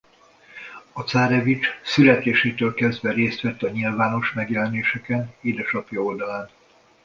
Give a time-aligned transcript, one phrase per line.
[0.93, 6.49] A cárevics születésétől kezdve részt vett a nyilvános megjelenéseken édesapja oldalán.